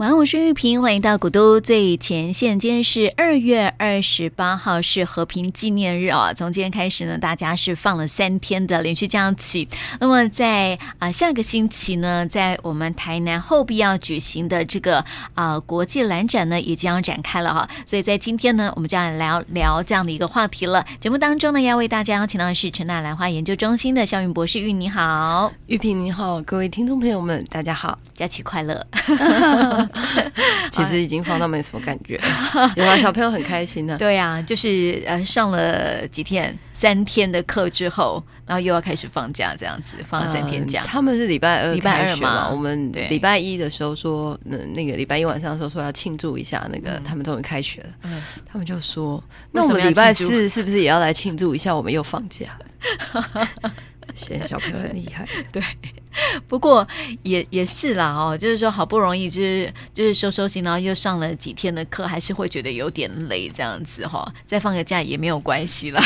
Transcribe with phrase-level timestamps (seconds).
[0.00, 2.58] 晚安，我是玉萍，欢迎到古都最前线。
[2.58, 6.32] 今天是二月二十八号，是和平纪念日啊。
[6.32, 9.68] 从今天开始呢，大家是放了三天的连续假期。
[9.98, 17.68] 那么在啊下个星期呢，在我们台南后壁要举行的这个啊国际兰展呢，也将要展开了哈。
[17.84, 20.82] 所以在今天呢，我们就要聊聊这样的一个话题了。
[20.98, 28.86] 节目当中呢，要为大家邀请到的是陈大兰花研究中心的萧云博士，玉你好，玉萍你好，各位听众朋友们，大家好，假期快乐。
[30.70, 33.96] 其实已经放到没什么感觉了， 有啊，小朋友很开心的。
[33.98, 40.80] 对啊，就是呃上了几天三天的课之后，然后又要开始放假，这样子放了三天假。
[40.80, 47.88] 呃、他们是礼拜二礼拜二嘛，我们礼拜一的时候说，那那个礼拜一晚上的时候说要庆祝一下，那个他们终于开学了。
[48.02, 49.22] 嗯，他们就说，
[49.52, 51.74] 那我们礼拜四是不是也要来庆祝一下？
[51.74, 52.46] 我们又放假。
[54.14, 55.62] 现在小朋友很厉害， 对。
[56.48, 56.86] 不过
[57.22, 66.02] 也也是啦哦，就是说好不容易就是就是收收心，然后又上了几天的课，还是会觉得有点累这样子哈、再放个假也没有关系啦，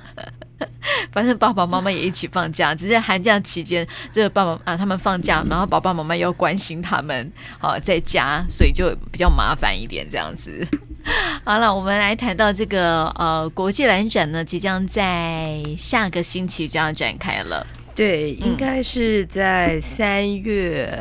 [1.10, 10.66] 反正爸爸妈妈也一起放假，只是寒假期间这个爸爸啊他们放假，然后爸爸妈妈要关心他们，好在家，所以就比较麻烦一点这样子。
[11.44, 17.66] 好了，我们来谈到这个呃国际蓝展呢，即将在下个星期就要展开了。
[17.94, 20.92] 对，应该是在三月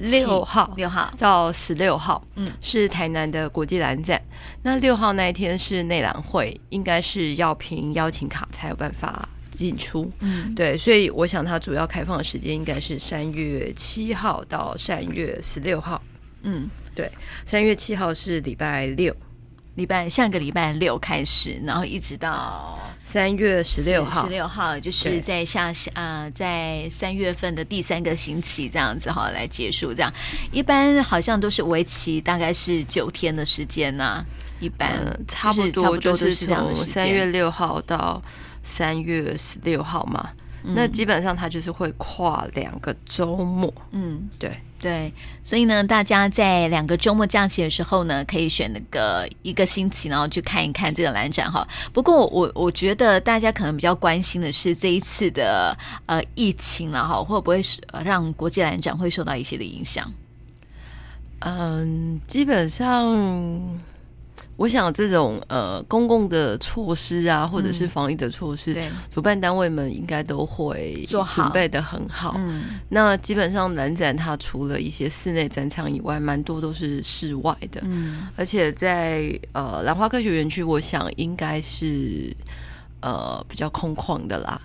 [0.00, 4.18] 六号，六号到十六号，嗯，是台南的国际蓝展。
[4.62, 10.10] 那六号那一天是内览会，应该是要凭邀请卡才有办法进出。
[10.20, 16.00] 嗯，对，所以我想它主要开放的时间应该是三月七号到三月十六号。
[16.44, 17.10] 嗯，对，
[17.44, 19.14] 三月七号是礼拜六。
[19.74, 29.94] 礼拜下个礼拜六开始，然后一直到三月十六号，十六号就是在下啊、呃，在三月份的第三个星期这样子哈来结束。
[29.94, 30.12] 这样
[30.50, 34.26] 一般好像都是为期大概是九天的时间呐、啊，
[34.60, 38.22] 一般、呃、差不多就是从三月六号到
[38.62, 40.30] 三月十六号嘛。
[40.64, 44.50] 嗯、那基本上它就是会跨两个周末，嗯，对。
[44.82, 45.12] 对，
[45.44, 51.64] 所以呢，大家在两个周末假期的时候呢，可以选那个一个星期，然后去看一看这个蓝展哈。
[51.92, 60.12] 不过我我觉得大家可能比较关心的是这一次的呃疫情了哈，会不会是让国际蓝展会受到一些的影响？
[61.38, 63.16] 嗯，基本上。
[64.56, 72.34] 我想这种呃公共的措施啊，或者是防疫的措施，嗯、主办单位们应该都会准备的很好。
[72.36, 77.80] 嗯，那基本上兰展它除了一些室内展场以外，蛮多都是室外的。
[77.84, 82.36] 嗯，而且在呃兰花科学园区，我想应该是
[83.00, 84.60] 呃比较空旷的啦。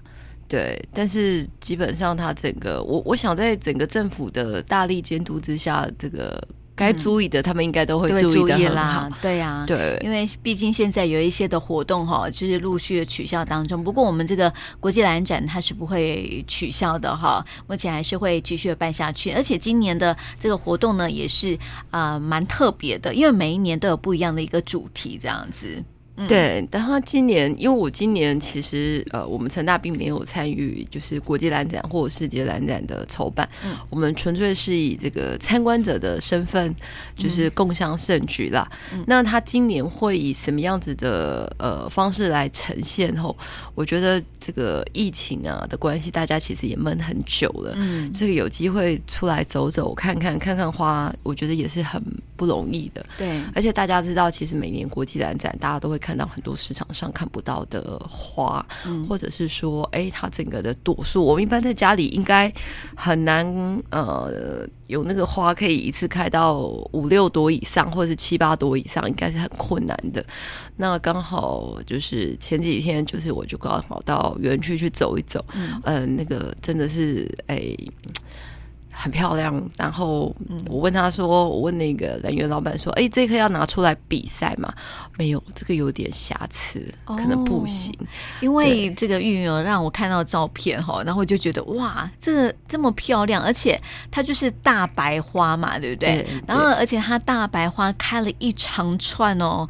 [0.48, 6.46] 对，但是基本上它整个我我想在整个政府的大力监督之下，这个。
[6.78, 9.10] 该注意的，他们应该都会注意的很好。
[9.20, 13.84] 对呀，对，因为毕竟现在有一些的活动哈，就是陆续的取消当中。
[13.84, 19.32] 不过我们这个国际兰展它是不会取消的哈，目前还是会继续的办下去。
[19.32, 21.58] 而且今年的这个活动呢，也是
[21.90, 25.84] 啊蛮特别的，因为每一年都有不一样的一个主题这样子。
[26.26, 36.76] 对，但他今年，因为我今年其实呃，我们成大并没有参与，就是国际兰展或者世界兰展的筹办，嗯，我们纯粹是以这个参观者的身份，
[37.16, 38.68] 就是共襄盛举啦。
[38.94, 43.16] 嗯，那他今年会以什么样子的呃方式来呈现？
[43.18, 43.38] 后，
[43.76, 52.02] 我觉得这个疫情啊的关系，大家其实也闷很久了，嗯，这个有机会出来走走看看看看花，我觉得也是很
[52.38, 53.06] 不容易的。
[53.18, 55.98] 对，而且大家知道，其实每年国际兰展，大家都会。
[55.98, 62.54] 看到很多市场上看不到的花，嗯、或者是说，哎、欸，它整个的朵数，我们一般在家里应该
[62.96, 63.46] 很难，
[63.90, 66.60] 呃，有那个花可以一次开到
[66.94, 70.24] 五六朵以上，或者是七八朵以上，应该是很困难的。
[70.78, 77.92] 那刚好就是前几天，就是我就刚好到园区去走一走，嗯，呃，那个真的是，哎、欸。
[79.00, 80.36] 很漂亮，然后
[80.68, 84.74] 我问他说：“我问那个兰园老板说，哎，这棵要拿出来比赛吗？
[85.20, 87.96] 没有，这个有点瑕疵，可能不行。
[88.00, 88.08] 哦、
[88.42, 93.80] 因为这个玉儿让我看到照片哈，然后我就觉得哇，这个这么漂亮，而且
[94.10, 99.68] 它就是大白花嘛，对不对，然后而且它大白花开了一长串哦。”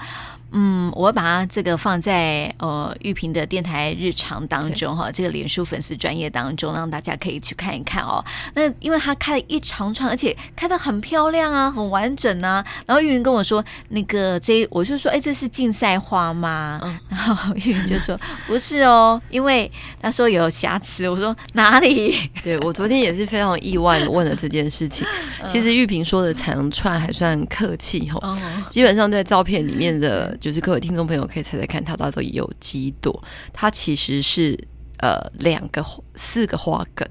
[0.51, 8.23] 嗯，我把它这个放在呃玉萍的电台日常当中哈，这个脸书粉丝专业当中，让大家可以去看一看哦。
[8.53, 12.65] 那因为它开了一长串，而且开的很漂亮啊，很完整啊。
[12.85, 16.79] 然后玉云跟我说，那个这我就说，哎，这是竞赛花吗？
[16.81, 18.17] 嗯、然后玉云就说
[18.47, 19.69] 不是哦，因为
[20.01, 21.09] 他说有瑕疵。
[21.09, 22.15] 我说哪里？
[22.41, 25.05] 对，我昨天也是非常意外的问了这件事情。
[25.45, 30.36] 其实玉萍说的长串还算客气哈，嗯、基本上在照片里面的。
[30.39, 33.23] 就是各位听众朋友可以猜猜看，它到底有几朵？
[33.51, 34.57] 它其实是
[34.99, 35.85] 呃两个
[36.15, 37.07] 四个花梗，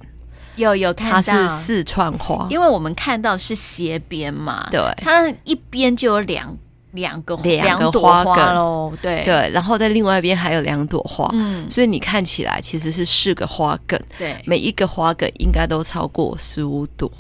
[0.57, 6.57] 有有看到，它是四串花，因为我们看到是斜边嘛，对，它一边就有两
[6.93, 17.11] 两个两个花梗喽，对对，然后在另外一边还有两朵花，嗯，所以你看起来其实是四个花梗，对，每一个花梗应该都超过十五朵。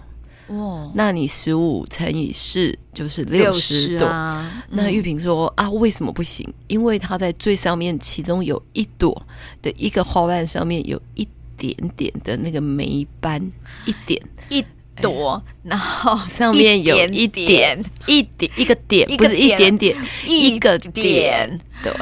[0.49, 4.07] 哦，那你十五乘以四就是六十朵。
[4.07, 6.49] 啊、那玉萍说、嗯、啊，为什么不行？
[6.69, 9.27] 因为它在最上面，其中有一朵
[9.61, 11.27] 的一个花瓣上面有一
[11.57, 13.41] 点点的那个霉斑，
[13.87, 14.23] 一点。
[14.49, 14.65] 一
[15.03, 19.95] 朵，哎、然后上面有一点一点一个点，不是一点点，
[20.27, 21.93] 一个点，对，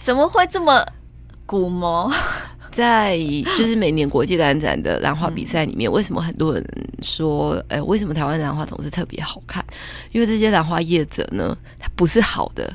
[0.00, 0.84] 怎么会这么
[1.46, 2.12] 古魔？
[2.70, 3.18] 在
[3.56, 6.64] 就是每年国际兰展的兰花比赛里面，为什么很多人
[7.02, 9.64] 说，呃，为什么台湾兰花总是特别好看？
[10.12, 12.72] 因为这些兰花业者呢，它不是好的，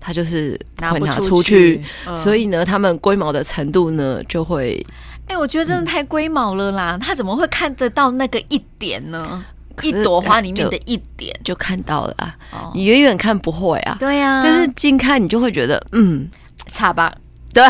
[0.00, 1.82] 它就是拿出去，
[2.16, 4.84] 所以呢，他们龟毛的程度呢，就会，
[5.26, 6.98] 哎，我觉得真的太龟毛了啦！
[7.00, 9.44] 他怎么会看得到那个一点呢？
[9.80, 12.70] 一朵花里面的一点就看到了啊！
[12.74, 16.28] 你远远看不会啊，对呀，但是近看你就会觉得，嗯，
[16.70, 17.12] 差吧。
[17.52, 17.62] 对，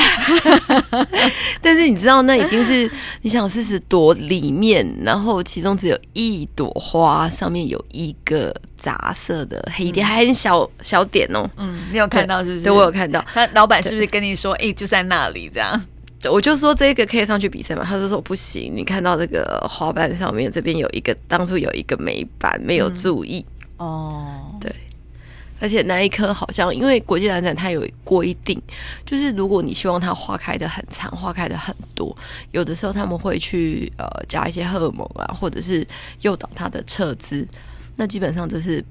[1.61, 2.91] 但是你知道，那已经是
[3.23, 11.49] 你想四十朵里面，然后其中只有一朵花上面有一个杂色的黑点，还很小小点哦。
[11.57, 12.63] 嗯，你有看到是不是？
[12.63, 13.25] 对，我有看到。
[13.35, 15.81] 那老板是不是跟你说，哎，就在那里这样？
[16.31, 18.73] 我就说这个可以上去比赛嘛，他就说不行。
[18.73, 23.45] 你看到这个花瓣上面这边有一个，当初有一个霉斑，没有注意。
[23.79, 24.73] 哦，对。
[25.63, 28.61] 而且那一颗好像，因为国际兰展它有规定，
[29.07, 32.15] 就是如果你希望它花开得很长，花开得很多，
[32.51, 35.87] 有的时候他们会去呃加一些荷尔蒙啊，或者是
[36.23, 37.47] 诱导它的撤枝，
[37.95, 38.85] 那基本上这是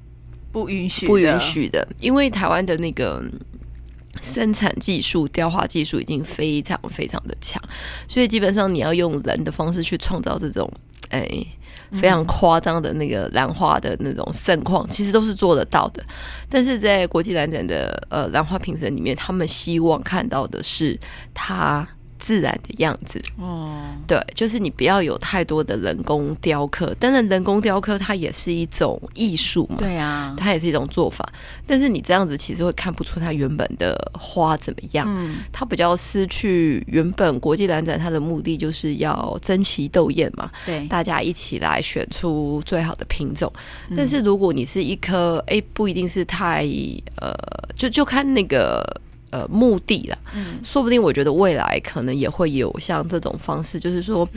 [0.49, 3.21] 不允许不允许的，因为台湾的那个
[4.21, 7.61] 生产技术、雕花技术已经非常非常的强，
[8.07, 10.71] 所以基本上你要用人的方式去创造这种
[11.09, 11.27] 哎。
[11.93, 16.03] 非常夸张的那个兰花的那种盛况，其实都是做得到的。
[16.49, 20.99] 但是在国际兰展的呃兰花评审里面，他们希望看到的是
[21.33, 21.87] 它。
[22.21, 26.95] 自然的样子，哦，对，就是你不要有太多的人工雕刻。
[26.99, 31.27] 当然，人工雕刻它也是一种艺术嘛，对啊，它也是一种做法。
[31.65, 43.51] 但是你这样子其实会看不出它原本的花怎么样，嗯，它比较失去原本国际兰展它的目的就是要争奇斗艳嘛，对，大家一起来选出最好的品种。
[43.97, 46.67] 但是如果你是一颗，哎，不一定是太
[47.15, 47.33] 呃，
[47.75, 48.85] 就就看那个。
[49.31, 54.27] 呃，目的了，嗯，说不定我觉得未来可能也会有像这种方式，就是说，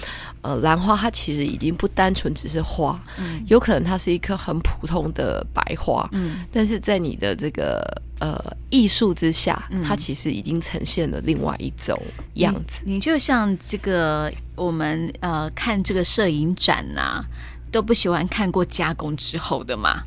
[0.40, 7.82] 呃，兰花它其实已经不单纯只是花，嗯，有可能它是一颗很普通的白花，嗯，但是在你的这个
[8.20, 12.00] 呃艺术之下，它其实已经呈现了另外一种
[12.34, 12.84] 样子。
[12.86, 17.24] 你，你就像这个我们呃看这个摄影展呐、啊，
[17.72, 20.04] 都不喜欢看过加工之后的嘛。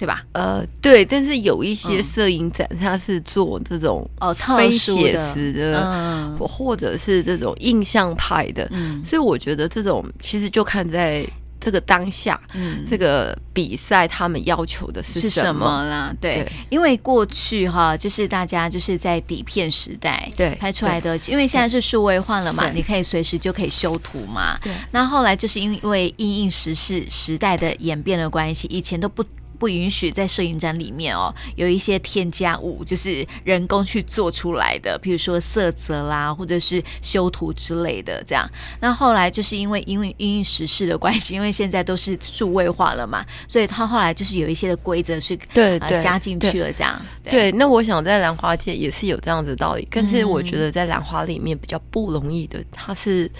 [0.00, 0.24] 对吧？
[0.32, 11.22] 呃，对，但是有一些摄影展，它是做这种哦非写实的，嗯、或者是这种印象派的，嗯，所以我觉得这种其实就看在
[11.60, 16.14] 这个当下，嗯，这个比赛他们要求的是什么，是什么啦？
[16.18, 16.52] 对，对。
[16.70, 24.72] 因为过去哈，就是大家就是在底片时代对拍出来的，因为现在是数位化了嘛，你可以随时就可以修图嘛，对。
[24.92, 29.22] 那后来就是因为因应时事时代的演变的关系，以前都不。
[29.60, 38.50] 不允许在摄影展里面哦，有一些添加物，就是人工去做出来的，比如说色泽啦，或者是修图之类的，这样。
[38.80, 46.98] 那后来就是因为因为因应时事的关系，因为现在都是数位化了嘛，所以他后来就是有一些的规则是对，对、呃、加进去了，这样。
[47.22, 53.30] 对，对，那我想在兰花界也是有这样子的道理，但是我觉得在兰花里面比较不容易的，它是。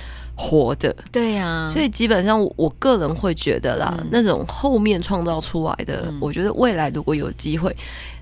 [0.40, 7.76] 活的，对呀、啊，所以基本上我，个人会觉得啦，嗯、那种后面创造出来的，嗯、我觉得未来如果有机会，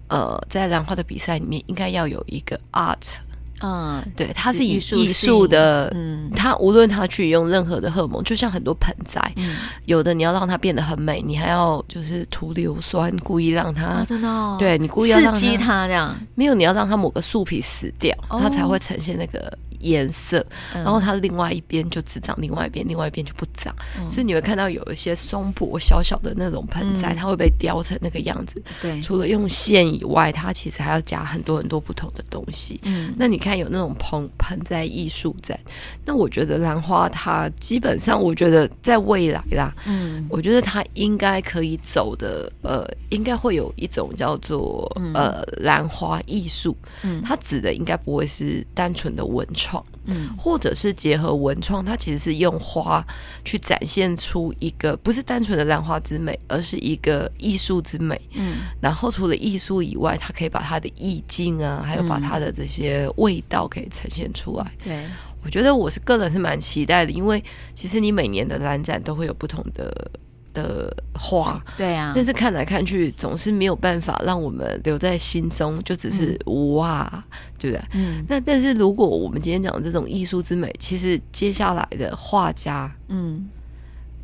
[0.09, 3.15] 呃，在兰花的比赛里面，应该要有一个 art
[3.61, 19.57] 嗯，对，它是以艺术的，嗯，它无论它去用任何的荷尔蒙，就像很多盆栽，嗯，有的你要让它变得很美，你还要就是涂硫酸，故意让它，啊、真的、哦，对你故意要刺激它这样，没有，你要让它某个树皮死掉，哦、它才会呈现那个。
[19.81, 28.61] 颜色，然后它另外一边就只长另外一边，另外一边就不长，嗯、所以你会看到有一些松柏小小的那种盆栽，嗯、它会被雕成那个样子。
[28.83, 32.81] 对，除了用线以外，它其实还要加很多很多不同的东西。
[32.83, 35.59] 嗯，那你看有那种盆盆栽艺术展，
[36.05, 46.77] 那我觉得兰花它基本上，我觉得在未来啦，嗯，我觉得它应该可以走的，呃，应该会有一种叫做呃兰花艺术。
[47.03, 49.85] 嗯，它指的应该不会是单纯的文创。
[50.09, 53.07] 嗯，或者是结合文创，它其实是用花
[53.45, 58.21] 去展现出一个不是单纯的兰花之美，而是一个艺术之美。
[58.33, 64.73] 嗯，然后除了艺术以外，它可以把它的意境啊，还有把它的这些味道可以呈现出来。
[64.83, 65.05] 对，
[65.45, 67.43] 我觉得我是个人是蛮期待的，因为
[67.75, 70.11] 其实你每年的兰展都会有不同的。
[70.59, 77.25] 的花，对啊，但是看来看去总是没有办法让我们留在心中，就只是、嗯、哇，
[77.59, 77.85] 对不对？
[77.95, 83.49] 嗯，那但是如果我们今天讲的这种艺术之美，其实接下来的画家，嗯，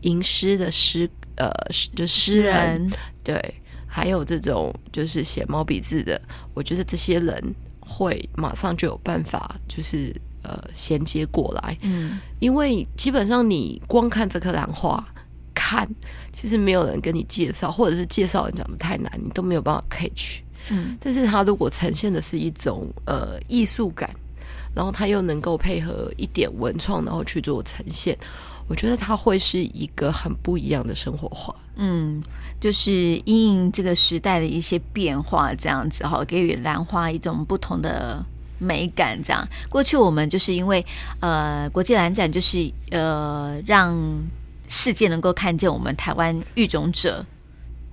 [0.03, 1.51] 吟诗的诗，呃，
[1.95, 2.91] 就诗人，人。
[3.23, 3.55] 对，
[3.87, 6.21] 还有这种就是写毛笔字的，
[6.53, 10.13] 我觉得这些人会马上就有办法，就是
[10.43, 15.07] 呃衔接过来，嗯，因为基本上你光看这颗兰花。
[15.65, 15.89] 看，
[16.31, 20.41] 其实没有人跟你介绍，或者是介绍人讲的太难，你都没有办法 catch。
[20.69, 24.11] 嗯，但是他如果呈现的是一种呃艺术感，
[24.75, 28.15] 然后他又能够配合一点文创，然后去做呈现，
[28.69, 31.55] 我觉得它会是一个很不一样的生活化。
[31.77, 32.23] 嗯，
[32.61, 32.93] 就是
[33.25, 38.23] 因应这个时代的一些变化，这样子哈，给予兰花一种不同的
[38.59, 39.19] 美感。
[39.25, 40.85] 这样，过去我们就是因为
[41.21, 43.97] 呃国际兰展，就是呃让。
[44.77, 47.25] 世界能够看见我们台湾育种者，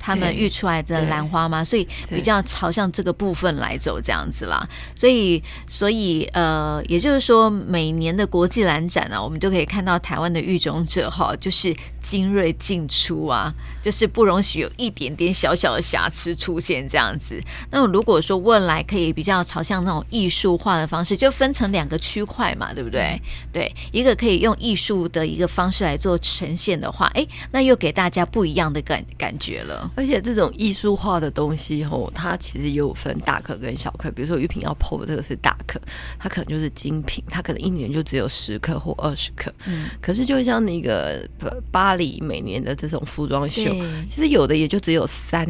[0.02, 1.64] 他们育出来的兰花吗？
[1.64, 4.68] 所以比较朝向这个部分来走，这样子啦。
[4.96, 13.54] 所以，所以呃，也就是说，每年的国际兰展啊，我们就可以看到台湾的育种者哈，就是精锐进出啊，
[13.84, 17.40] 就是不容许有一点点小小的瑕疵出现这样子。
[17.70, 23.02] 那么，如果说未来可以比较朝向那种艺术化的方式，就分成两个区块嘛，对不对？
[23.02, 23.22] 嗯、
[23.54, 29.91] 对，一个可以用艺术的一个方式来做呈现的话，哎，那又给大家不一样的感感觉了。
[29.94, 34.10] 而且这种艺术化的东西，吼，它其实也有分大颗跟小颗。
[34.12, 35.80] 比如说玉萍要的这个是大颗，
[36.18, 39.54] 它可能就是精品，它可能一年就只有十颗或二十颗。
[39.68, 41.28] 嗯，可是就像那个
[41.72, 43.76] 巴黎每年的这种服装秀，
[44.10, 45.46] 其实有的也就只有三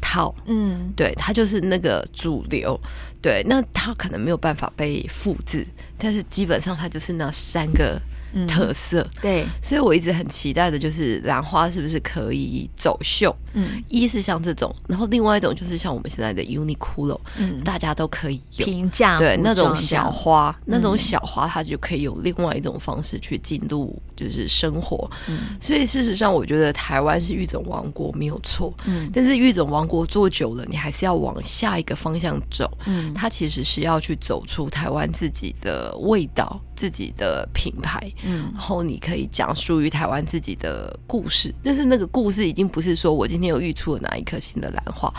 [0.00, 0.34] 套。
[0.46, 2.78] 嗯，对，它就是那个主流。
[3.20, 8.00] 对，那它可能没有办法被复制，但是基本上它就是那三个。
[8.48, 13.34] 特色、嗯、对，所以我一直很期待的就是兰花是不是可以走秀？
[13.54, 25.10] 嗯，一是像这种，然后另外一种就是像我们现在的 Uniqlo，嗯，大家都可以有平价对那种小花，那种小花它就可以用另外一种方式去进入就是生活。
[25.28, 32.70] 嗯，所以事实上我觉得台湾是育种王国没有错，嗯，但是育种王国做久了，你还是要往下一个方向走。
[32.86, 38.10] 嗯，它其实是要去走出台湾自己的味道、自己的品牌。
[38.24, 45.12] 嗯，然后你可以讲述于台湾自己的故事，但是那个故事已经不是说我今天有育出了哪一颗新的兰花，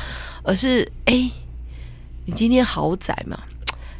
[0.43, 1.29] 而是哎，
[2.25, 3.37] 你今天好窄嘛，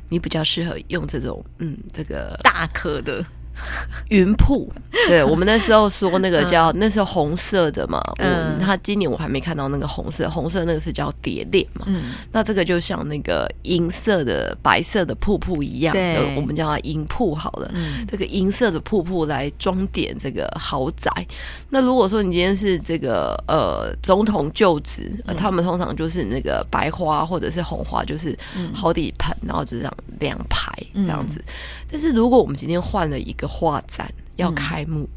[0.09, 3.25] 你比较适合用这种嗯，这个大颗的。
[4.09, 4.71] 云瀑，
[5.07, 21.11] 对，我们那时候说那个叫那时候红色的嘛，嗯，他今年我还没看到那个红色，红色那个是叫蝶恋嘛，嗯，那这个就像那个银色的白色的瀑布一样，对，我们叫它银瀑好了，嗯，这个银色的瀑布来装点这个豪宅。
[21.69, 28.37] 那如果说你今天是这个呃总统就职，呃，他们通常就是那个白花或者是红花，就是
[28.73, 29.92] 好几盆，然后就这样
[30.23, 31.43] 两排这样子。
[31.91, 35.09] 但是如果我们今天换了一个画展要开幕，嗯、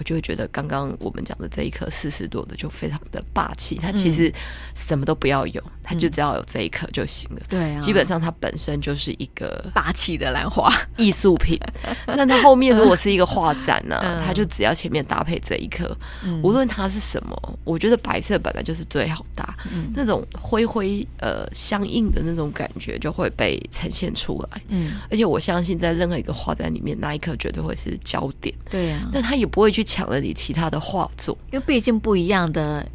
[0.00, 3.78] 我就会觉得刚刚我们讲的这一颗四十多的就非常的霸气。
[3.82, 4.32] 它其实
[4.74, 7.40] 什么都不要有，它就只要有这一颗就行了。
[7.50, 11.60] 对、嗯，基本上它本身就是一个霸气的兰花 艺术品。
[12.08, 24.62] 那它后面如果是一个画展呢、它就只要前面搭配这一颗，嗯、无论它是什么，我觉得白色本来就是最好搭，嗯、那种灰灰呃相应的那种感觉就会被呈现出来。
[24.68, 28.54] 嗯，而且我相信在任何一个画展里面，那一颗绝对会是焦点。
[28.70, 32.86] 对呀、啊，但他也不会去抢了你其他的画作，因为毕竟不一样的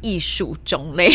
[0.00, 1.08] 艺术种类。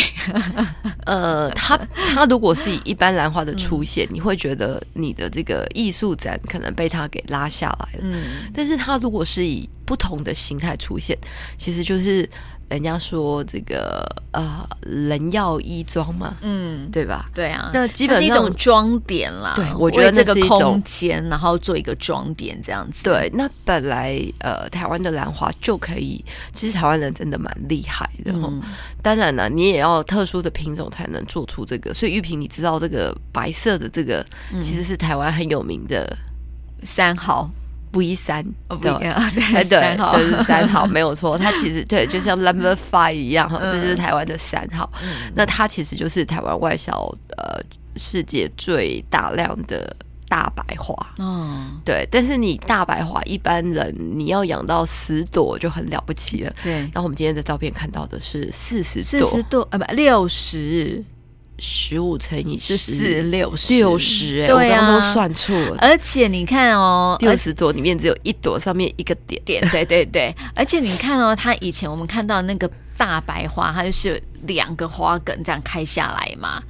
[1.06, 1.78] 呃，他
[2.14, 8.04] 他如果是以一般兰花的出现，嗯、你会觉得你的这个艺术展可能被他给拉下来了。
[8.04, 11.18] 嗯，但是他如果是以不同的形态出现，
[11.58, 12.30] 其实就是。
[12.70, 17.30] 人家说这个呃，人要衣装嘛，嗯，对吧？
[17.34, 19.54] 对啊，那基本上是一种装点啦。
[19.56, 23.04] 对，我觉得这个空间，然后做一个装点这样子。
[23.04, 28.32] 对，那本来呃，台湾的兰花就可以，其实台湾人真的蛮厉害的。
[28.34, 28.62] 嗯，
[29.02, 31.94] 当然了，你也要特殊的品种才能做出这个。
[31.94, 34.26] 所以玉萍，你知道这个白色的这个
[34.60, 36.18] 其实是台湾很有名的
[36.84, 37.50] 三号。
[37.96, 38.44] 不一三，
[38.82, 38.92] 对，
[39.64, 41.38] 对，对，就是三号， 没有错。
[41.38, 44.92] 它其实对，就像 Number Five 一样哈，这就是台湾的三号。
[45.34, 46.92] 那它其实就是台湾外销
[47.38, 47.58] 呃
[47.96, 49.96] 世界最大量的
[50.28, 50.94] 大白花。
[51.20, 52.06] 嗯，对。
[52.12, 56.54] 但是你大白花一般人你要养到十朵就很了不起了。
[56.62, 56.74] 对。
[56.74, 61.02] 然后我们今天的照片看到的是四十朵，四十朵啊，不六十。
[61.58, 65.78] 十五乘以十四六十六十，哎，我刚刚都算错了。
[65.80, 70.36] 而且你看哦，六十朵里面只有一朵上面一个点点，对对对。
[70.54, 76.62] 而且你看哦，它以前我们看到那个大白花，它就是两个花梗这样开下来嘛，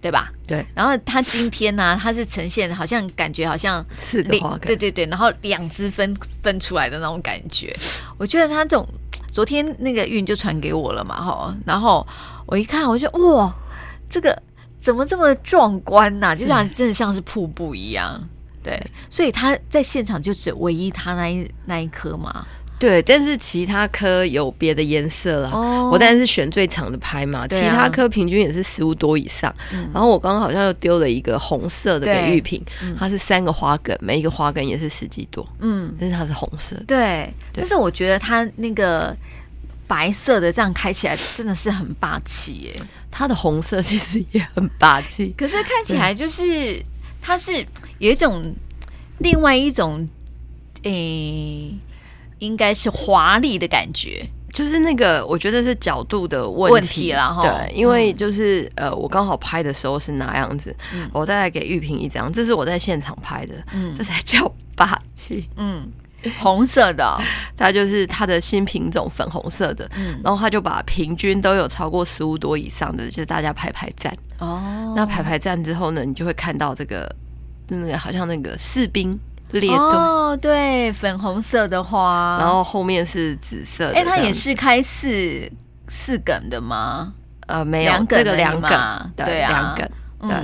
[0.00, 0.30] 对吧？
[0.46, 0.64] 对。
[0.72, 5.04] 然后它今天呢，它是呈现好像感觉好像四个花梗，对对对。
[5.06, 7.76] 然后两只分分出来的那种感觉，
[8.16, 8.86] 我觉得它这种
[9.32, 11.56] 昨天那个运就传给我了嘛，哈。
[11.66, 12.06] 然后
[12.46, 13.52] 我一看，我就哇。
[14.12, 14.36] 这个
[14.78, 16.36] 怎么这么壮观呐、啊？
[16.36, 18.22] 就像真的像是瀑布一样，
[18.62, 18.78] 对，
[19.08, 22.46] 所以他在现场就只唯一他那一那一颗嘛，
[22.78, 25.50] 对，但是其他颗有别的颜色了。
[25.50, 29.54] 哦，我当然是选最长的拍嘛，其他颗平均也是十五朵以上。
[29.72, 32.62] 嗯、然后我刚刚好像又丢了一个红色的给玉萍，
[32.98, 39.16] 它是三个花梗，每一个花梗也是十几朵，嗯，但是它是红色的，对，对，但是我觉得它那个。
[39.92, 42.74] 白色的这样开起来真的是很霸气耶，
[43.10, 46.82] 它的红色其实也很霸气，可是看起来就是
[47.20, 47.52] 它是
[47.98, 48.54] 有一种
[49.18, 50.08] 另外一种
[50.84, 51.78] 诶、欸，
[52.38, 57.12] 应该是华丽的感觉，就是那个我觉得是角度的问题。
[57.12, 57.42] 了哈。
[57.42, 65.86] 对，因为就是、嗯、呃，我刚好拍的时候是那样子，嗯、我再来给玉萍一张，这是我在现场拍的，嗯，这才叫霸气，嗯。
[66.40, 67.18] 红色的，
[67.56, 74.16] 它就是它的新品种粉红色的，嗯，然后他就把平均都有超过十五朵以上的，就是大家排排站。
[74.38, 74.92] 哦。
[74.96, 77.14] 那排排站之后呢，你就会看到这个
[77.68, 79.18] 那个好像那个士兵
[79.50, 79.76] 列队。
[79.76, 83.94] 哦，对，粉红色的花，然后后面是紫色的。
[83.94, 85.50] 哎，它也是开四
[85.88, 87.12] 四梗的吗？
[87.48, 88.70] 呃，没有，这个两梗，
[89.16, 89.88] 对，两梗。
[90.22, 90.36] 对，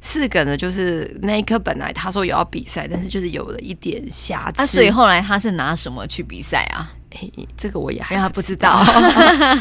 [0.00, 4.62] 四梗呢就是那一刻本来他说有要比赛，但是就是有了一点瑕疵。
[4.62, 6.92] 啊，所以后来他是拿什么去比赛啊？
[7.10, 8.80] 欸，这个我也还不知道，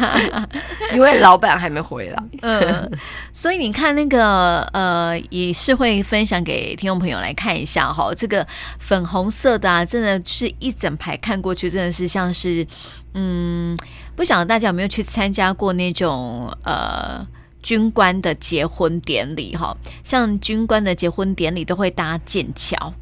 [0.93, 2.23] 因为老板还没回来。
[2.41, 2.91] 嗯，
[3.33, 8.13] 所以你看那个呃，也是会分享给听众朋友来看一下哈。
[8.15, 8.45] 这个
[8.77, 12.65] 粉红色的啊，真的是一整排看过去，真的是像是
[13.15, 13.75] 嗯，
[14.15, 17.27] 不晓得大家有没有去参加过那种呃。
[17.61, 22.93] 军官的结婚典礼，哈，像军官的结婚典礼都会搭剑桥，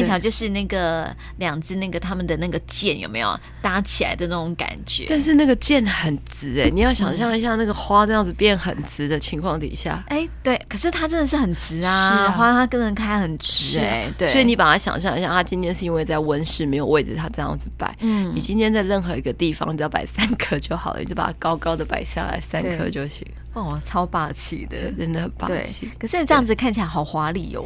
[0.00, 3.38] 剑桥就是那个两只那个他们的那个剑有没有？
[3.62, 5.06] 搭起来的那种感觉？
[5.08, 12.30] 但是那个剑很直哎，你要想象一下那个花这样子变很直的情况底下，哎、欸，对，可是它真的是很直啊，是啊。
[12.32, 23.26] 花它跟人开很直哎，对，所以你把它想象一下，它今天是因为在温室没有位置，它这样子摆，嗯，你今天在任何一个地方，你只要摆三颗就好了，你就把它高高的摆下来，三颗就行。
[23.54, 25.90] 哦，超霸气的，真的很霸气。
[25.98, 27.64] 可是你这样子看起来好华丽哦。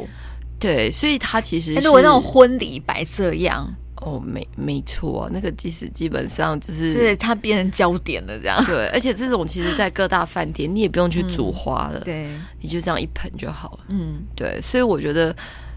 [0.59, 3.67] 对，所以它其实是如果那种婚礼白这样，
[3.97, 8.63] 哦，没没错，那个其实基本上就是，就是它变成焦点了这样。
[8.65, 12.27] 对，而且这种其实，在各大饭店你也不用去煮花了，对，
[12.61, 13.85] 你就这样一盆就好了。
[13.87, 15.35] 嗯，对，所以我觉得。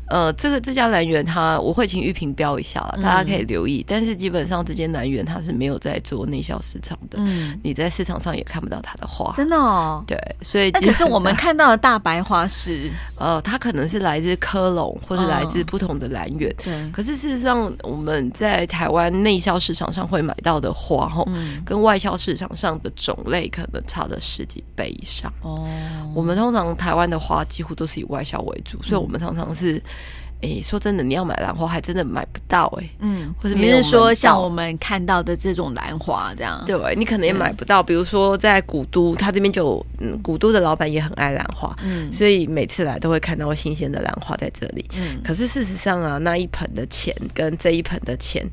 [0.09, 3.81] 呃，这个这家兰园，它我会请玉萍标一下了，大家可以留意。
[3.81, 10.05] 嗯、但是基本上这间兰园它是没有在做内销市场的，嗯，你在市场上也看不到它的花，真的哦。
[10.07, 16.91] 对，所以可是我们看到的大白花是，呃，它可能是来自科隆或者来自不同的兰园，对、哦。
[16.93, 25.33] 可是事实上，我们在台湾内销市场上会买到的花，吼、嗯，跟外销市场上的种类可能差了十几倍以上。
[25.41, 25.67] 哦，
[26.15, 29.83] 我们通常台湾的花几乎都是以外销为主，所以我们常常是。
[30.43, 37.83] 哎，说真的，你要买兰花还真的买不到哎、欸，嗯，或者没有是说像我们看到的这种兰花这样，对，你可能也买不到。
[37.83, 44.85] 比如说在古都，他这边就嗯，古都的老板也很爱兰花，嗯，所以每次来都会看到新鲜的兰花在这里。
[44.97, 48.45] 嗯，可是事实上啊，那一盆的钱跟这一盆的钱，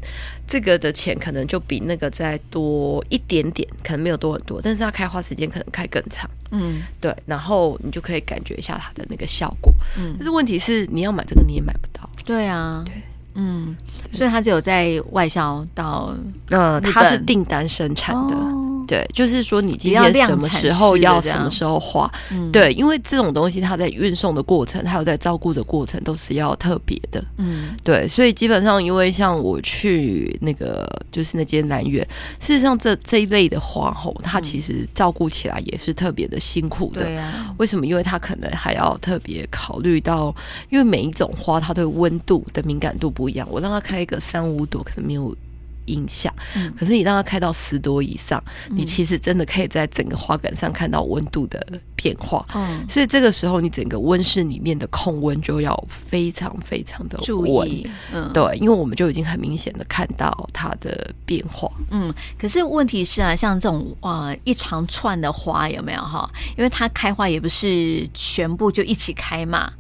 [0.49, 6.27] 这个的钱可能就比那个再多一点点，可能没有多很多，但是它开花时间可能开更长。
[6.49, 9.71] 嗯，对，然后你就可以感觉一下它的那个效果。
[9.99, 12.09] 嗯，但是问题是你要买这个你也买不到。
[12.25, 12.95] 对啊，对，
[13.35, 13.75] 嗯，
[14.13, 16.13] 所以他只有在外销到，
[16.49, 18.35] 呃，它是订单生产的。
[18.35, 18.65] 哦。
[18.87, 22.11] 对，就是说你今天什么时候要什么时候花，
[22.51, 32.03] 对，因为这种东西它在运送的过程，还有在照顾的过程都是要特别的，嗯，对，所以基本上因为像我去那个就是那间南园，
[32.39, 37.07] 事实上这这一类的花吼，它其实照顾起来也是特别的辛苦的，
[37.59, 37.85] 为什么？
[37.85, 40.35] 因为它可能还要特别考虑到，
[40.71, 45.35] 因为每一种花它对温度的敏感度不一样，我让它开一个三五朵，可能没有。
[45.89, 46.31] 影响，
[46.77, 52.45] 可是你让它开到十多以上，嗯，你其实真的可以在整个花杆上看到温度的变化。
[52.53, 57.89] 嗯，所以这个时候你整个温室里面的控温就要非常非常的注意。
[58.13, 61.67] 嗯，对，因为我们就已经很明显的看到它的变化。
[61.89, 66.29] 嗯，可是问题是啊，像这种呃一长串的花有没有哈？
[66.55, 69.73] 因为它开花也不是全部就一起开嘛。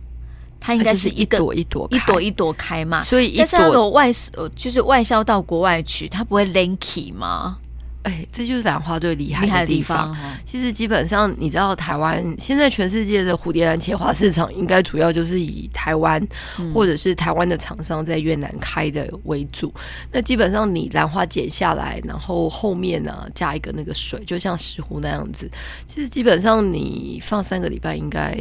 [0.59, 4.11] 它应该是一朵一朵一朵一朵开嘛，所以但是它有外
[4.55, 7.57] 就是外销到国外去，它不会 lanky 吗？
[8.03, 10.09] 哎、欸，这就是兰花最厉害的地方。
[10.09, 16.25] 地方其实基本上，你知道台湾现在全世界的蝴蝶兰切花市场，应该主要就是以台湾、
[16.59, 19.71] 嗯、或者是台湾的厂商在越南开的为主。
[20.13, 25.51] 那基本上你兰花剪下来，然后后面呢加一个那个水，就像石斛那样子。
[25.85, 28.33] 其实基本上你放三个礼拜应该。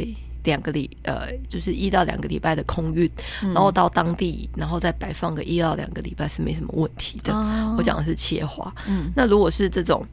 [0.43, 3.09] 两个礼呃，就是一到两个礼拜的空运，
[3.41, 7.33] 然后到当地，然后再摆放个一到两个礼拜是没什么问题的。
[7.33, 10.05] 哦、我讲的是切花，嗯，那如果是这种。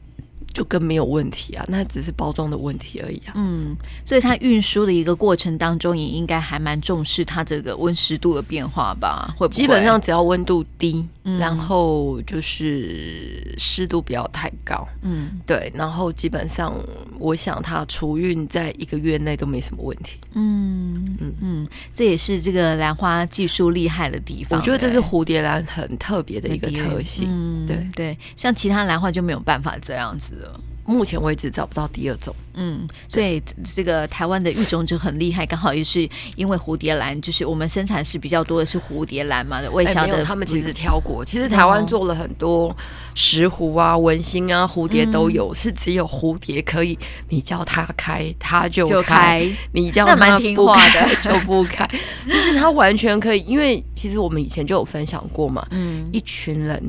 [0.57, 3.33] 就更没有问题啊，那只是包装的问题而已啊。
[3.35, 9.35] 嗯，所以它运输的一个过程当中，也应该还蛮重视它这个温湿度的变化吧？
[9.37, 9.47] 会？
[9.49, 16.73] 基本上只要温度低，嗯，然后就是湿度不要太高，嗯，对，然后基本上
[17.19, 20.17] 我想它储运在一个月内都没什么问题。
[20.33, 24.59] 嗯嗯嗯，这也是这个兰花技术厉害的地方。
[24.59, 27.27] 我觉得这是蝴蝶兰很特别的一个特性。
[27.29, 30.46] 嗯，对对，像其他兰花就没有办法这样子。
[30.89, 33.43] 目前为止找不到第二种，嗯，所以
[33.75, 36.07] 这个台湾的育种就很厉害，刚好也是
[36.37, 42.73] 因为蝴蝶兰，就是我们生产是比较多的是蝴蝶兰嘛的，未销的、欸、他们其实挑过，其实台湾做了很多
[43.15, 49.57] 石斛啊、文心啊、蝴蝶都有，嗯、是只有蝴蝶可以，你叫它开它就开，就开。
[49.73, 51.85] 你叫它不开就不开，
[52.31, 56.81] 就是它完全可以，因为其实我们以前就有分享过嘛，嗯，一群人。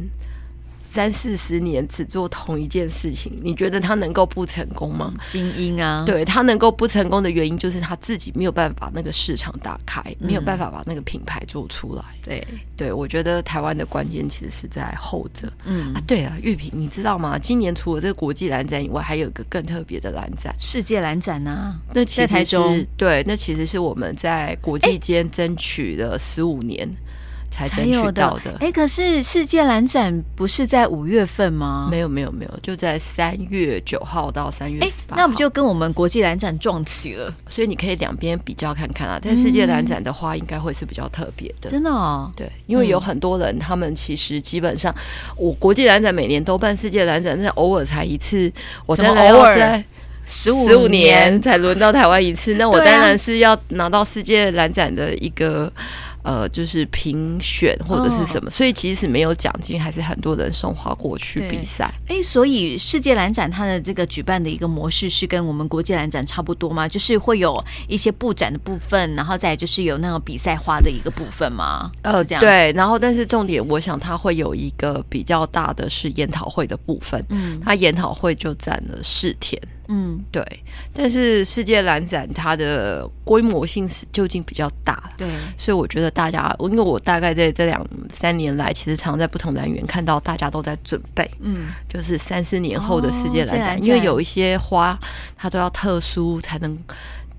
[0.91, 5.13] 三四十年只做同一件事情，你觉得他能够不成功吗？
[5.27, 12.03] 精英啊，对，他能够不成功的原因就是他自己没有办法把那个市场打开，嗯、没有办法把那个品牌做出来。
[12.25, 15.53] 对，对我觉得台湾的关键其实是在后者。
[15.67, 17.39] 嗯啊，对啊，玉萍，你知道吗？
[17.39, 21.79] 今年除了这个国际蓝展以外，还有一个更特别的蓝展——世界蓝展啊。
[21.93, 26.89] 那其实对，那其实是我们在国际间争取了十五年。
[27.59, 31.89] 才争取到的，哎，可是世界蓝展不是在五月份吗？
[31.91, 35.23] 没有，没有，没有，就在三月九号到三月十八号。
[35.23, 37.35] 那不就跟我们国际蓝展撞期了？
[37.49, 39.19] 所以你可以两边比较看看啊。
[39.21, 41.69] 在世界蓝展的话，应该会是比较特别的。
[41.69, 44.95] 真的哦，对，因为有很多人，他们其实基本上，
[45.37, 48.53] 我国际蓝展每年都办世界蓝展，但偶尔才一次。
[48.87, 49.85] 我在偶尔在
[50.29, 55.73] 十五十五年才轮到台湾一次，那我当然是要拿到世界蓝展的一个。
[56.29, 61.91] 呃，就是评选或者是什么，哦、所以即使没有奖金，还是很多人送花过去比赛。
[62.07, 66.87] 哎，所以世界兰展它的这个举办的一个模式是跟我们国际兰展差不多吗？
[66.87, 71.91] 就是会有一些布展的部分，然后再就是有那个比赛花的一个部分吗？
[72.03, 72.71] 呃，这样对。
[72.75, 77.25] 然后，但是重点，我想它会有一个比较大的是研讨会的部分。
[77.31, 79.59] 嗯，它研讨会就占了四天。
[79.89, 80.45] 嗯，对，
[80.93, 94.99] 但是世界蓝展它的规模性是究竟比较大，对，所以我觉得大家，因为我大概在这两三年来，其实常在不同兰园看到大家都在准备，嗯，就是三四年后的世界蓝展，哦、因为有一些花
[95.37, 96.79] 它都要特殊才能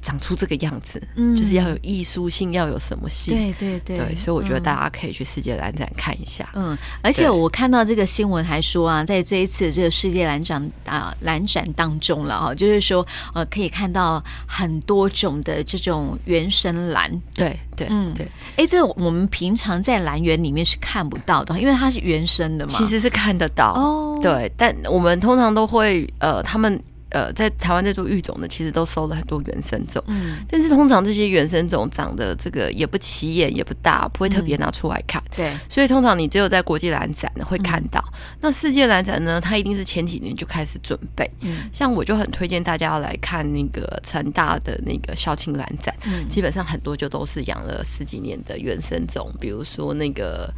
[0.02, 3.36] 长出这个样子，嗯，就是要有艺术性，要有什么性？
[3.36, 6.50] 对对对，对，所以我觉得大家可以去世界兰展看一下。
[6.54, 17.12] 嗯，而且我看到这个新闻还说啊，在这一次这个世界兰展啊兰展当中了哈，就是说呃可以看到很多种的这种原生兰。
[17.36, 18.28] 对对，嗯对。
[18.56, 22.72] 哎，这我们平常在兰园里面是看不到的，因为它是原生的嘛。
[22.72, 26.82] 其实是看得到哦，对，但我们通常都会呃他们。
[27.12, 38.00] 呃，在台湾在做育种的，其实都收了很多原生种，嗯，但是通常这些原生种长得这个也不起眼，也不大，不会特别拿出来看，嗯、对，所以通常你只有在国际兰展会看到。
[38.14, 50.54] 嗯、那世界兰展呢，它一定是前几年就开始准备，嗯，像我就很推荐大家要来看那个成大的那个校庆兰展，嗯，基本上很多就都是养了十几年的原生种，比如说那个。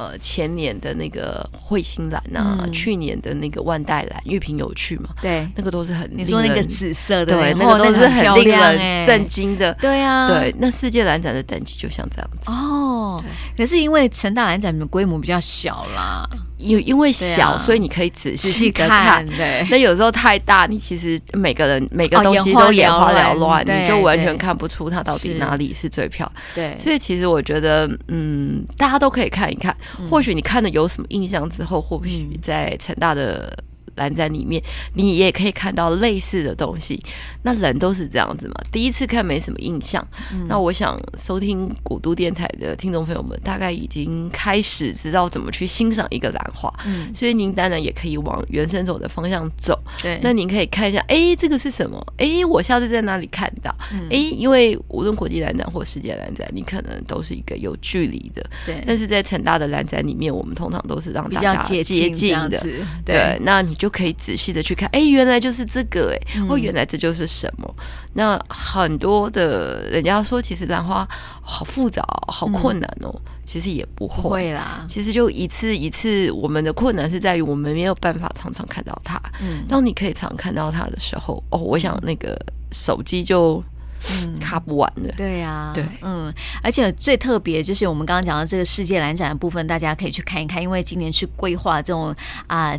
[0.00, 5.10] 呃，前年的那个彗星蓝啊，嗯、去年的那个万代蓝，玉屏有趣嘛？
[5.20, 9.74] 对，那个都是很令人，你说那个紫色的，对，那个都是很令人震惊的。
[9.74, 13.22] 对啊，对，那世界蓝展的等级就像这样子哦。
[13.54, 16.26] 可是因为成大蓝展的规模比较小啦。
[16.60, 19.24] 因因为小，所以你可以仔细的看。
[19.26, 26.42] 对， 那有时候太大，你其实每个人每个东西都眼花缭乱，你就完全看不出它到底哪里是最漂亮。
[26.54, 29.76] 对，所以其实我觉得，嗯，大家都可以看一看。
[30.10, 33.56] 或许你看了有什么印象之后，或许在成大的。
[33.96, 34.62] 兰展里面，
[34.94, 37.02] 你也可以看到类似的东西。
[37.42, 40.06] 那人都是这样子嘛，第一次看没什么印象。
[40.32, 46.72] 嗯、那我想收听古都电台的听众朋友们，大概已经开始知道怎么去欣赏一个兰花。
[46.84, 49.78] 嗯，所以您当然也可以往原生种的方向走。
[50.02, 51.98] 对，那您可以看一下，哎、欸，这个是什么？
[52.18, 53.74] 哎、欸，我下次在哪里看到？
[53.80, 58.44] 哎、嗯欸，因为无论国际兰展或世界兰展，你可能都是一个有距离的。
[58.66, 62.58] 对，但是在成大的兰展里面，我们通常都是让大家接近的。
[62.60, 63.90] 对，对，那你就。
[63.90, 67.74] 可以仔细的去看，哎，原来就是这个，哎，哦，原来这就是什么？
[67.76, 71.06] 嗯、那很多的人家说，其实兰花
[71.42, 73.10] 好复杂，好困难哦。
[73.12, 74.86] 嗯、其实也不会，不会啦。
[74.88, 79.20] 其实就一次一次，我们的困难是在于我们没有办法常常看到它。
[79.42, 82.38] 嗯，当你可以常看到它的时候，哦，我想那个
[82.70, 83.60] 手机就。
[84.08, 85.12] 嗯，卡不完的。
[85.16, 86.32] 对呀、啊，对，嗯，
[86.62, 92.14] 而且最特别就是我们刚刚讲到这个世界兰展的部分，大家可以去看一看，因为今年去规划这种
[92.46, 92.74] 啊，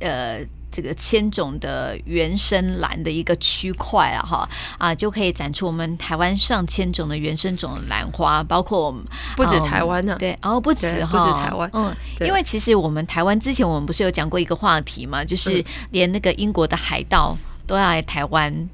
[0.00, 9.02] 呃，这个千种的原生兰的一个区块啊，哈啊，就可以展出我们台湾上千种的原生种的兰花，包括我们
[9.36, 10.16] 不止台湾呢、啊。
[10.16, 18.68] 嗯，对，哦，不止哈，不止台湾，嗯，因为其实我们台湾之前我们不是有讲过一个话题嘛，就是连那个英国的海盗都要来台湾。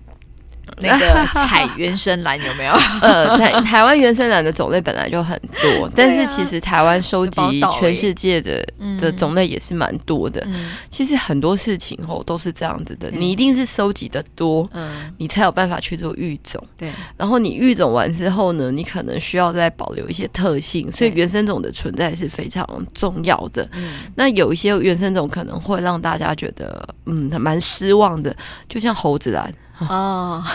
[0.80, 2.72] 那个采原生兰 有没有？
[3.00, 7.40] 呃，台台湾原生兰的种类本来就很多，但是其实台湾收集
[7.72, 8.66] 全世界的
[9.00, 10.46] 的种类也是蛮多的。
[10.88, 16.62] 其实很多事情哦都是这样子的，你一定是收集的多，嗯，你才有办法去做育种。
[16.76, 23.68] 对，然后你育种完之后呢，你可能需要再保留一些特性，所以原生种的存在是非常重要的。
[24.14, 28.34] 那有一些原生种可能会让大家觉得嗯蛮失望的，
[28.68, 29.52] 就像猴子兰。
[29.78, 30.42] 哦，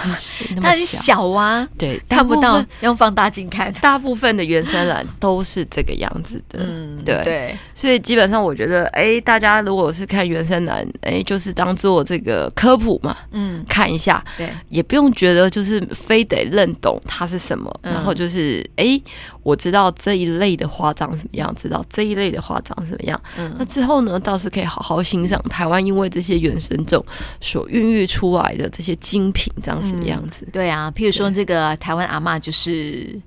[0.61, 1.29] 它很小。
[1.29, 3.71] 啊，对，看不到，用放大镜看。
[3.73, 7.23] 大部分的原生兰都是这个样子的，嗯，对。
[7.23, 7.57] 对。
[7.73, 18.99] 所以基本上我觉得，哎，大家如果是看原生兰，哎，就是当做这个科普嘛，嗯，看一下，对，也不用觉得就是非得认懂它是什么，然后就是，哎，
[19.43, 27.05] 我知道这一类的花长什么样，知道这一类的花长什么样，嗯，那之后呢，倒是可以好好欣赏台湾因为这些原生种
[27.41, 28.97] 所孕育出来的这些。
[29.09, 30.45] 精品长什么样子？
[30.45, 33.19] 嗯、对啊，譬如说这个台湾阿嬷就是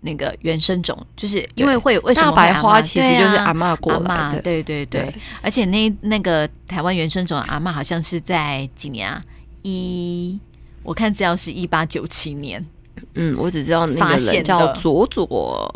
[0.00, 5.14] 那个原生种，就是因为会为什么大白花其实就是阿嬷过来的，对对对，对。
[5.40, 9.24] 而且那那个台湾原生种的阿嬷好像是在几年啊？
[9.62, 10.38] 一
[10.82, 12.62] 我看资料是一八九七年。
[13.14, 15.70] 嗯，我只知道那个人叫佐佐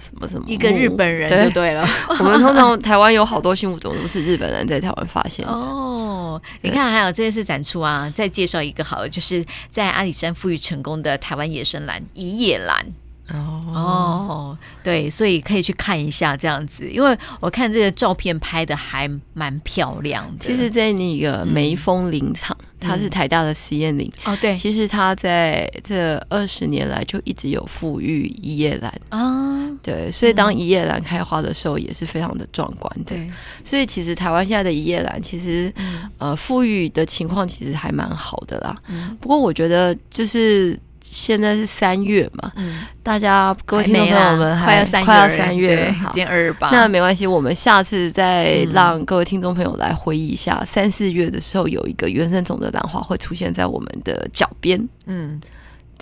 [0.00, 1.86] 什么什么，一个日本人就对了。
[2.08, 6.40] 我们通常台湾有好多新物种都是日本人在台湾发现 哦。
[6.62, 12.86] 你看，还有这次展出啊，再介绍一个好的，就是在阿里山富裕成功的台湾野生兰一叶兰。
[13.30, 20.46] 哦哦，对，所以可以去看一下这样子，因为我看这个照片拍的还蛮漂亮的。
[20.46, 24.36] 其实，在那个梅峰林场，嗯、它是台大的实验林哦。
[24.40, 29.20] 对，其实它在这二十年来就一直有富裕一叶兰啊。
[29.20, 33.14] 哦、对，所以当一叶兰开花的时候，也是非常的壮观的。
[33.14, 33.30] 对，
[33.62, 38.76] 所以其实台湾现在的一叶兰，其实、嗯、呃富裕的情况其实还蛮好的啦。
[38.88, 40.78] 嗯、不过我觉得就是。
[41.10, 55.40] 现在是三月嘛，嗯，大家各位听众朋友们还快要三月，快要三月，好，今天二十八，那没关系，我们下次再让各位听众朋友来回忆一下，三四月的时候有一个原生种的兰花会出现在我们的脚边，嗯，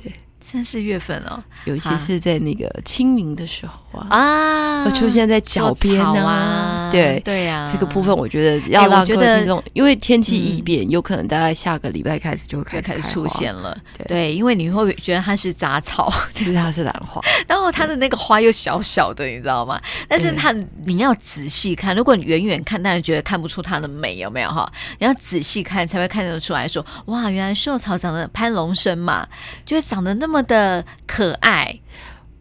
[0.02, 0.12] 对。
[0.40, 13.76] 三四月份哦，尤其是在那个清明的时候啊，啊，会出现在脚边啊，对对呀，这个部分我觉得要让各位听众，因为天气异变，有可能大概下个礼拜开始就会开始开始出现了，
[14.08, 19.80] 对，因为你会觉得它是杂草， 其实它是兰花， 然后它的那个花又小小的，你知道吗？
[20.08, 20.52] 但是它
[20.84, 24.68] 你要仔细看，如果你远远看，但是觉得看不出它的美，有没有哈？
[24.98, 29.24] 你要仔细看才会看得出来说，哇，原来秀草长得攀龙生嘛，
[29.64, 30.16] 就会长得。
[30.18, 31.78] 那么的可爱。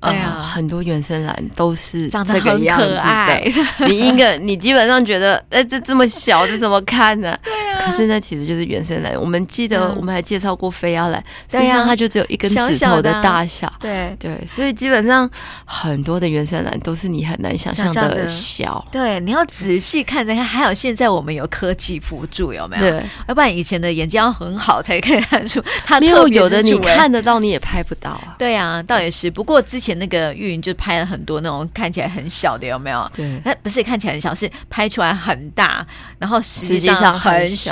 [0.01, 3.61] 对啊、嗯，很多原生蓝都是这个长得很可爱的。
[3.87, 7.37] 你一个，你基本上觉得，哎，这这么小，这怎么看呢？
[7.79, 9.19] 可是那其实就是原生蓝。
[9.19, 13.71] 我们记得，我们还介绍过飞亚兰，实际上它就只有一根指头的大小。
[13.79, 15.29] 对对，所以基本上
[15.65, 18.85] 很多的原生兰都是你很难想象的小。
[18.91, 20.43] 对，你要仔细看再看。
[20.45, 22.81] 还有现在我们有科技辅助，有没有？
[22.81, 25.99] 对，要不然以前的眼睛要很好才可以看出它。
[25.99, 28.35] 没有，有的你看得到，你也拍不到啊。
[28.37, 29.29] 对啊，倒也是。
[29.29, 33.09] 不过之前那个玉云就拍了很多那种看起来很小的，有没有？
[33.13, 35.85] 对，它不是看起来很小，是拍出来很大，
[36.19, 37.64] 然后实际上很小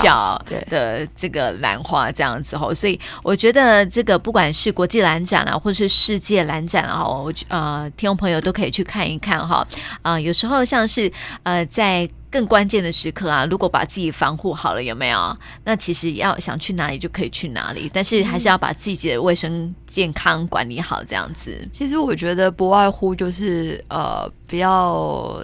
[0.69, 2.73] 的这个兰花这样子吼。
[2.73, 9.67] 所以我觉得这个不管是国际兰展啊，或者是世界兰展啊，我呃听众朋友都可以去看一看哈。
[10.01, 11.11] 啊、呃，有时候像是
[11.43, 12.09] 呃在。
[12.33, 15.37] 更关键的时刻啊，如果把自己防护好了，有没有？
[15.63, 21.55] 那其实要想去哪里就可以去哪里，但是还是要把自己的卫生健康管理好，这样子。
[21.71, 25.39] 其实我觉得不外乎就是呃，不要。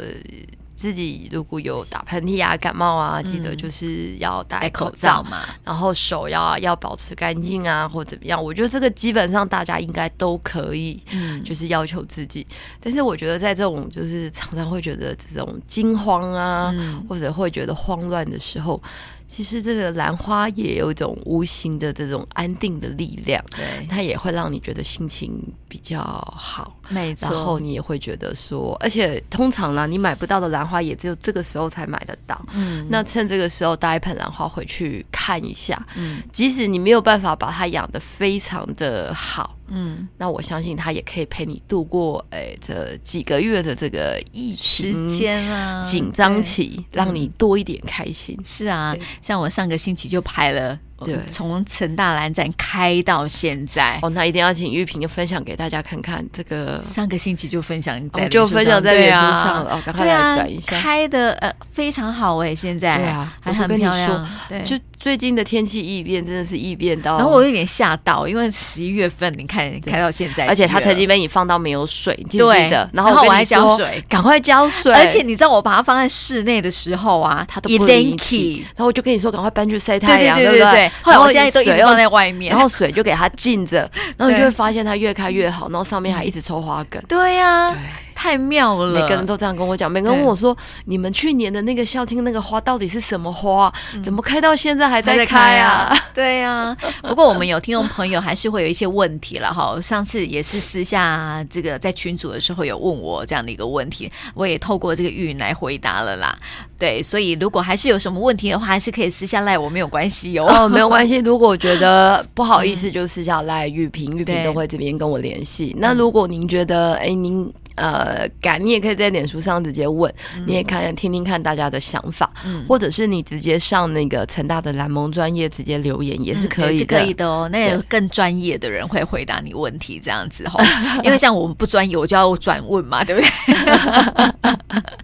[0.80, 8.42] 自己如果有打喷嚏啊、感冒啊，记得就是要戴口罩嘛，然后手要要保持干净啊，或怎么样。
[8.42, 12.48] 我觉得这个基本上大家应该都可以，嗯，就是要求自己。
[12.80, 16.74] 但是我觉得在这种就是常常会觉得这种惊慌啊，
[17.10, 18.82] 或者会觉得慌乱的时候。
[19.30, 26.02] 其实这个兰花也有一种无形的这种安定的力量，对，它也会让你觉得心情比较
[26.36, 27.30] 好，没错。
[27.30, 32.44] 然后你也会觉得说，而且通常呢，你买不到的兰花也只有这个时候才买得到。
[32.54, 39.56] 嗯，那趁这个时候带一盆兰花回去看一下，嗯，即使你没有办法把它养得非常的好。
[39.72, 48.36] 嗯，那我相信他也可以陪你度过哎，这几个月的这个疫情时间啊，紧张期，让你多一点开心。
[48.40, 50.80] 嗯、是啊，像我上个星期就拍了。
[51.06, 56.84] 对，从陈大兰展开到现在哦，那一定要请玉萍分享给大家看看这个。
[56.90, 60.78] 上个星期就分享在、哦，就分享在脸书上了、啊、哦，赶快来转一下。
[60.78, 64.30] 啊、开的呃非常好哎，现在对啊，还很漂亮。
[64.48, 72.90] 对，就最近的天气异变真的是异变到，然后我有点吓到，因为十一月份你看开到现在，而且它曾经被你放到没有水，记不记得？
[72.94, 74.94] 然后我还浇水，赶快浇水。
[74.94, 78.66] 而且你知道我把它放在室内的时候啊，它都不灵气。
[78.76, 80.89] 然后我就跟你说，赶快搬去晒太阳，对对对对。
[81.02, 81.64] 后来我现在都。
[81.64, 87.02] 水放在外面，然后水就给它浸着， 然后你就会发现它越开越好，然后上面还一直抽花梗。
[87.08, 87.78] 对呀、啊，对。
[88.20, 89.00] 太妙了！
[89.00, 93.74] 每个人都这样跟我讲，每个人问我说：“你们去年的那个校庆那个花到底是什么花？
[94.04, 96.76] 怎么开到现在还在开啊？” 对呀。
[97.04, 99.80] 不过我们有听众朋友还是会有一些问题了哈。
[99.82, 106.38] 上次也是私下这个在群组的时候有问我这样的一个问题，我也透过这个玉云来回答了啦。
[106.78, 110.46] 对，所以如果还是有什么问题的话，还是可以私下赖我，没有关系哟。
[110.46, 111.20] 哦，没有关系。
[111.24, 115.74] 如果觉得不好意思，就私下赖玉萍，玉萍都会这边跟我联系。
[115.80, 117.50] 那如果您觉得，哎，您。
[117.80, 127.48] 呃，敢你也可以在脸书上直接问，嗯、你也看听听看大家的想法，嗯、或者是你直接上那个成大的蓝盟专业直接留言也是可以的，可以的哦。
[127.52, 130.62] 那有更专业的人会回答你问题，这样子 哈。
[131.04, 133.30] 因为像我们不专业，我就要转问嘛，对不对？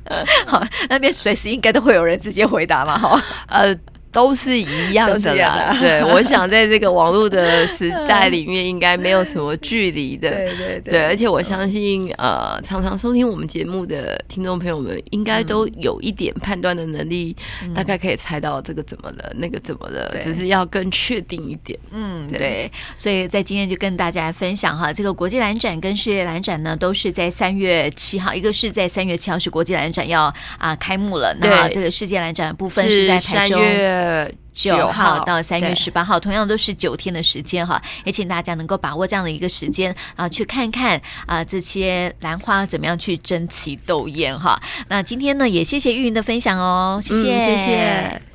[0.45, 3.23] 好，那边随时应该都会有人直接回答嘛，哈。
[3.47, 3.75] 呃。
[4.15, 5.35] 都是一样的。
[5.35, 17.35] 啦，对，我想在这个网络的时代里面，应该没有什么距离的， 对对对，而且我相信，呃，常常收听我们节目的听众朋友们，应该都有一点判断的能力，
[17.75, 21.77] 大概可以猜到这个怎么了，那个怎么了，只是要更确定一点。
[21.91, 33.59] 嗯，对，所以在今天就跟大家分享哈，这个国际蓝展跟世界蓝展呢，都是在三月七号，一个是在三月七号是国际蓝展要啊开幕了，那这个世界蓝展的部分是在台中。
[34.05, 44.61] 呃，九号到三月十八号，同样都是九天的时间哈，也请大家能够把握这样的一个时间啊，去看看啊这些兰花怎么样去争奇斗艳哈。
[44.89, 48.34] 那今天呢，也谢谢玉云的分享哦，谢谢，嗯、谢谢。